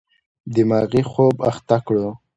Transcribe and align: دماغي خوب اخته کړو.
دماغي 0.53 1.03
خوب 1.11 1.35
اخته 1.49 1.77
کړو. 1.85 2.07